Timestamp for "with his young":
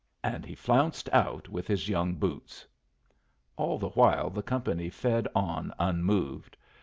1.47-2.15